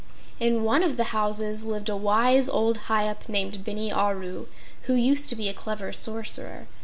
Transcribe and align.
In 0.39 0.63
one 0.63 0.81
of 0.81 0.97
the 0.97 1.13
houses 1.13 1.63
lived 1.63 1.87
a 1.87 1.95
wise 1.95 2.49
old 2.49 2.87
Hyup 2.89 3.29
named 3.29 3.63
Bini 3.63 3.91
Aru, 3.91 4.47
who 4.85 4.95
used 4.95 5.29
to 5.29 5.35
be 5.35 5.47
a 5.47 5.53
clever 5.53 5.93
Sorcerer. 5.93 6.65